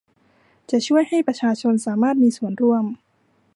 [0.69, 2.85] จะช่วยให้ประชาชนสามารถมีส่วนร่วม